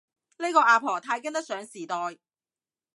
[0.39, 2.17] 呢個阿婆太跟得上時代